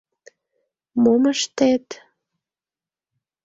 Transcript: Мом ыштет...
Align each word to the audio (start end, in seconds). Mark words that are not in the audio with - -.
Мом 1.01 1.23
ыштет... 1.33 1.85